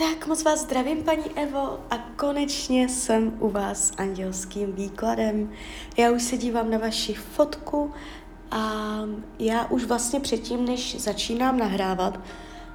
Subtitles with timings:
[0.00, 5.52] Tak moc vás zdravím, paní Evo, a konečně jsem u vás s andělským výkladem.
[5.96, 7.92] Já už se dívám na vaši fotku
[8.50, 8.82] a
[9.38, 12.20] já už vlastně předtím, než začínám nahrávat,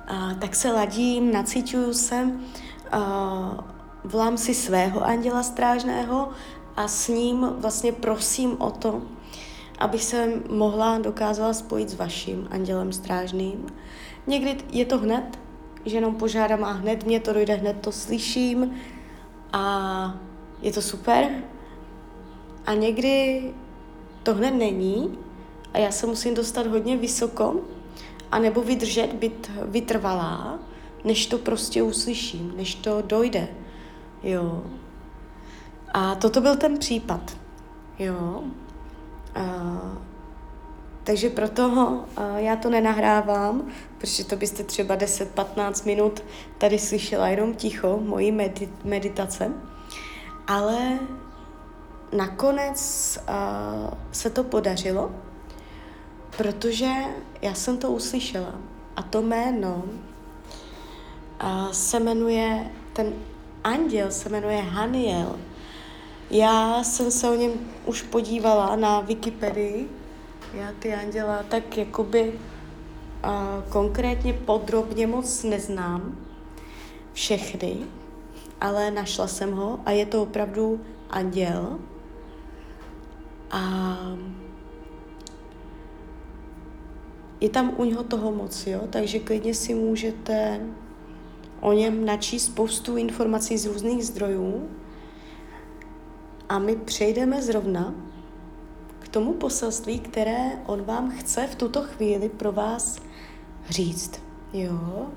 [0.07, 2.31] a, tak se ladím, nacítuju se,
[2.92, 3.65] a,
[4.03, 6.29] volám si svého anděla strážného
[6.76, 9.01] a s ním vlastně prosím o to,
[9.79, 13.65] abych se mohla, dokázala spojit s vaším andělem strážným.
[14.28, 15.44] Někdy je to hned,
[15.86, 18.73] že jenom požádám a hned mě to dojde, hned to slyším
[19.53, 20.16] a
[20.62, 21.30] je to super.
[22.66, 23.43] A někdy
[24.23, 25.17] to hned není
[25.73, 27.55] a já se musím dostat hodně vysoko
[28.31, 30.59] a nebo vydržet, být vytrvalá,
[31.03, 33.48] než to prostě uslyším, než to dojde.
[34.23, 34.63] Jo.
[35.93, 37.38] A toto byl ten případ.
[37.99, 38.43] Jo.
[39.35, 39.43] A
[41.05, 42.03] takže proto uh,
[42.35, 46.23] já to nenahrávám, protože to byste třeba 10-15 minut
[46.57, 49.51] tady slyšela jenom ticho, mojí medit- meditace.
[50.47, 50.99] Ale
[52.17, 52.79] nakonec
[53.29, 55.12] uh, se to podařilo,
[56.37, 56.91] protože
[57.41, 58.55] já jsem to uslyšela.
[58.95, 59.84] A to jméno
[61.43, 63.13] uh, se jmenuje, ten
[63.63, 65.40] anděl se jmenuje Haniel.
[66.30, 67.52] Já jsem se o něm
[67.86, 69.90] už podívala na Wikipedii,
[70.54, 72.34] já ty anděla tak jakoby
[73.24, 76.18] a konkrétně podrobně moc neznám
[77.14, 77.78] všechny,
[78.62, 81.80] ale našla jsem ho a je to opravdu anděl.
[83.52, 83.98] A
[87.42, 88.82] je tam u něho toho moc, jo?
[88.90, 90.59] takže klidně si můžete
[91.62, 94.70] o něm načíst spoustu informací z různých zdrojů
[96.50, 97.94] a my přejdeme zrovna
[99.16, 102.98] tomu poselství, které on vám chce v tuto chvíli pro vás
[103.70, 104.22] říct.
[104.54, 105.08] Jo,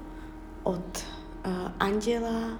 [0.62, 1.04] od
[1.46, 2.58] uh, anděla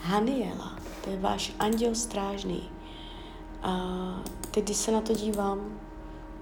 [0.00, 2.70] Haniela, to je váš anděl strážný.
[3.62, 3.74] A
[4.50, 5.80] teď, když se na to dívám,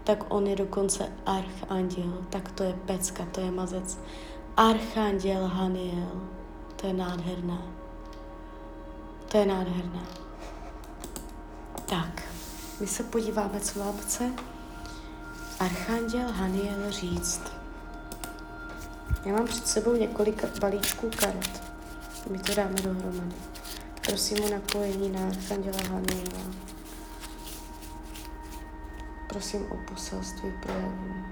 [0.05, 3.99] tak on je dokonce archanděl, tak to je pecka, to je mazec.
[4.57, 6.23] Archanděl Haniel,
[6.77, 7.63] to je nádherné.
[9.29, 10.03] To je nádherné.
[11.87, 12.38] Tak.
[12.81, 14.33] My se podíváme, co vám chce
[15.61, 17.43] Archanděl Haniel říct.
[19.25, 21.63] Já mám před sebou několik balíčků karet.
[22.31, 23.37] My to dáme dohromady.
[24.07, 26.55] Prosím o napojení na Archanděla Haniela.
[29.29, 31.25] Prosím o poselství projevu.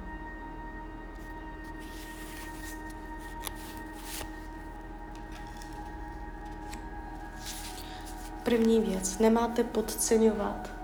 [8.43, 9.19] První věc.
[9.19, 10.76] Nemáte podceňovat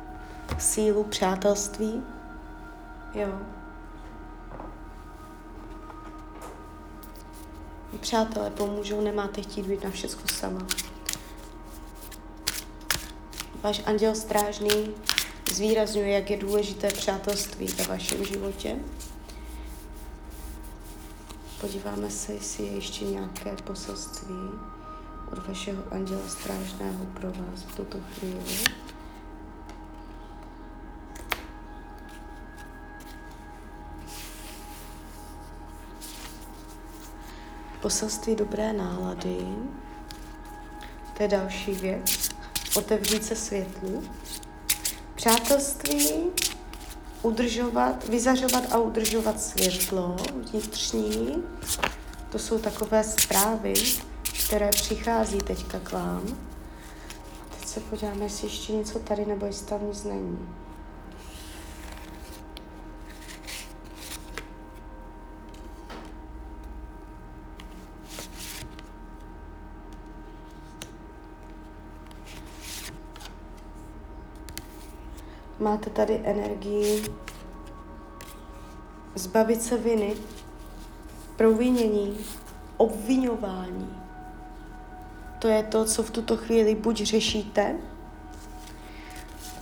[0.59, 2.03] sílu přátelství.
[3.15, 3.29] Jo.
[8.01, 10.67] Přátelé pomůžou, nemáte chtít být na všechno sama.
[13.63, 14.95] Váš anděl strážný
[15.53, 18.77] zvýrazňuje, jak je důležité přátelství ve vašem životě.
[21.61, 24.51] Podíváme se, jestli je ještě nějaké poselství
[25.33, 28.43] od vašeho anděla strážného pro vás v tuto chvíli.
[37.83, 39.47] Poselství dobré nálady.
[41.17, 42.29] To je další věc.
[42.77, 44.05] Otevřít se světlu.
[45.15, 46.23] Přátelství,
[47.23, 50.17] udržovat, vyzařovat a udržovat světlo
[50.51, 51.43] vnitřní.
[52.31, 53.75] To jsou takové zprávy,
[54.47, 56.23] které přichází teďka k vám.
[57.59, 60.49] Teď se podíváme, jestli ještě něco tady nebo jestli tam nic není.
[75.63, 77.05] Máte tady energii
[79.15, 80.15] zbavit se viny,
[81.37, 82.19] provinění,
[82.77, 83.97] obvinování.
[85.39, 87.77] To je to, co v tuto chvíli buď řešíte,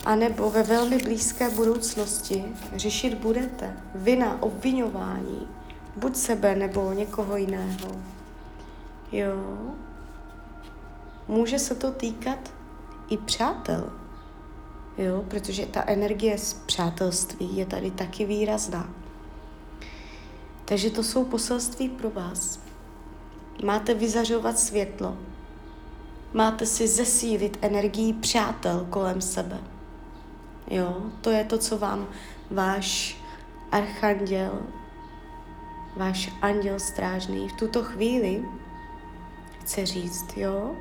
[0.04, 2.44] anebo ve velmi blízké budoucnosti
[2.76, 3.76] řešit budete.
[3.94, 5.48] Vina, obvinování,
[5.96, 8.00] buď sebe nebo někoho jiného.
[9.12, 9.36] Jo.
[11.28, 12.52] Může se to týkat
[13.08, 13.99] i přátel
[14.98, 18.90] jo, protože ta energie z přátelství je tady taky výrazná.
[20.64, 22.60] Takže to jsou poselství pro vás.
[23.64, 25.16] Máte vyzařovat světlo.
[26.32, 29.58] Máte si zesílit energii přátel kolem sebe.
[30.70, 32.08] Jo, to je to, co vám
[32.50, 33.16] váš
[33.72, 34.62] archanděl,
[35.96, 38.44] váš anděl strážný v tuto chvíli
[39.70, 40.76] chce říct, jo.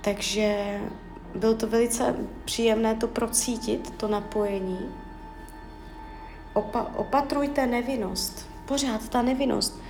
[0.00, 0.80] Takže
[1.36, 4.78] bylo to velice příjemné to procítit, to napojení.
[6.54, 8.48] Opa- opatrujte nevinnost.
[8.66, 9.80] Pořád ta nevinnost.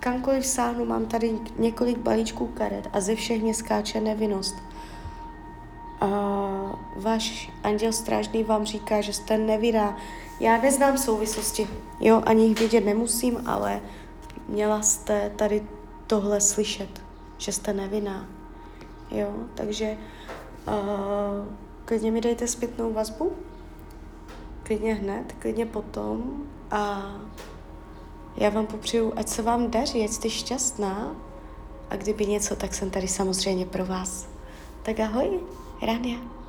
[0.00, 4.56] Kamkoliv sáhnu, mám tady několik balíčků karet a ze všech mě skáče nevinnost.
[6.00, 6.08] A
[6.96, 9.96] váš anděl strážný vám říká, že jste nevinná.
[10.40, 11.68] Já neznám souvislosti,
[12.00, 13.80] jo, ani jich vědět nemusím, ale
[14.48, 15.66] měla jste tady
[16.06, 17.02] tohle slyšet,
[17.38, 18.26] že jste nevinná.
[19.10, 19.96] Jo, takže
[20.66, 20.74] uh,
[21.84, 23.32] klidně mi dejte zpětnou vazbu,
[24.62, 27.12] klidně hned, klidně potom a
[28.36, 31.16] já vám popřeju, ať se vám daří, ať jste šťastná
[31.90, 34.28] a kdyby něco, tak jsem tady samozřejmě pro vás.
[34.82, 35.40] Tak ahoj,
[35.82, 36.39] Rania.